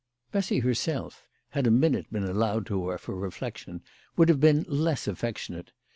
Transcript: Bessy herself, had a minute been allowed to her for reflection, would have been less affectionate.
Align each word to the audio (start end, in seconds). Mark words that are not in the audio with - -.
Bessy 0.31 0.57
herself, 0.61 1.27
had 1.49 1.67
a 1.67 1.69
minute 1.69 2.11
been 2.11 2.23
allowed 2.23 2.65
to 2.65 2.87
her 2.87 2.97
for 2.97 3.13
reflection, 3.15 3.83
would 4.17 4.29
have 4.29 4.39
been 4.39 4.65
less 4.67 5.07
affectionate. 5.07 5.73